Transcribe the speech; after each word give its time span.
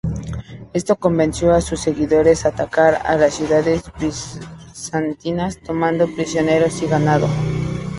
Esto 0.73 0.95
convenció 0.95 1.53
a 1.53 1.61
sus 1.61 1.81
seguidores 1.81 2.47
atacar 2.47 3.03
a 3.05 3.15
las 3.17 3.35
ciudades 3.35 3.83
bizantinas, 3.99 5.59
tomando 5.61 6.07
prisioneros 6.15 6.81
y 6.81 6.87
ganado. 6.87 7.27